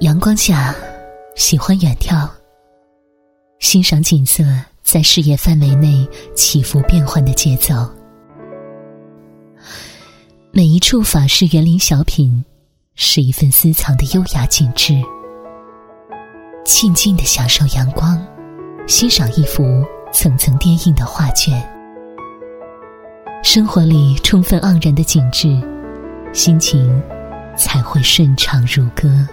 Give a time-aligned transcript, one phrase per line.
[0.00, 0.74] 阳光下
[1.36, 2.28] 喜欢远眺。
[3.60, 4.44] 欣赏景色
[4.82, 7.74] 在视野范围内起伏变换的节奏。
[10.52, 12.44] 每一处法式园林小品
[12.94, 14.94] 是一份私藏的优雅景致。
[16.62, 18.22] 静静的享受阳光
[18.86, 19.82] 欣赏一幅
[20.12, 21.54] 层层叠映的画卷。
[23.42, 25.58] 生活里充分盎然的景致
[26.34, 27.02] 心情
[27.56, 29.26] 才会顺畅如歌。